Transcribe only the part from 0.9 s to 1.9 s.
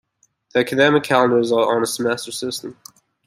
calendar is on a